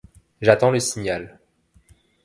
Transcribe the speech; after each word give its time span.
J’attends 0.41 0.71
le 0.71 0.79
signal. 0.79 1.37